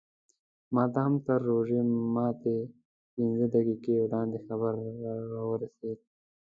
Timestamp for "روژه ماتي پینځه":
1.49-3.45